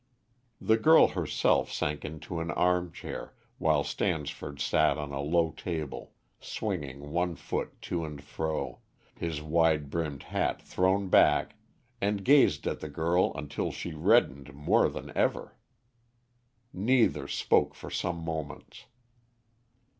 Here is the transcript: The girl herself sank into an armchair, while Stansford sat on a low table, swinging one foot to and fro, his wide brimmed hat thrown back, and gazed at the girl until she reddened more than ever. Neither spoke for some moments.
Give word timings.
The 0.59 0.77
girl 0.77 1.09
herself 1.09 1.71
sank 1.71 2.03
into 2.03 2.39
an 2.39 2.49
armchair, 2.49 3.35
while 3.59 3.83
Stansford 3.83 4.59
sat 4.59 4.97
on 4.97 5.11
a 5.11 5.21
low 5.21 5.51
table, 5.51 6.13
swinging 6.39 7.11
one 7.11 7.35
foot 7.35 7.79
to 7.83 8.03
and 8.03 8.19
fro, 8.19 8.79
his 9.13 9.43
wide 9.43 9.91
brimmed 9.91 10.23
hat 10.23 10.59
thrown 10.59 11.09
back, 11.09 11.55
and 12.01 12.25
gazed 12.25 12.65
at 12.65 12.79
the 12.79 12.89
girl 12.89 13.31
until 13.35 13.71
she 13.71 13.93
reddened 13.93 14.55
more 14.55 14.89
than 14.89 15.15
ever. 15.15 15.55
Neither 16.73 17.27
spoke 17.27 17.75
for 17.75 17.91
some 17.91 18.17
moments. 18.25 18.85